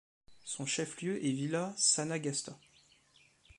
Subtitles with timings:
[0.45, 2.57] Son chef-lieu est Villa Sanagasta.